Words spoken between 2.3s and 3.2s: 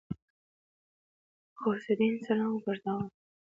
وګرځاوه.